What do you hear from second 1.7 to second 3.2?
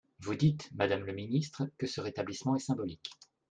que ce rétablissement est symbolique.